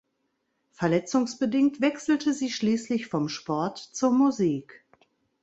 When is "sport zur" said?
3.29-4.09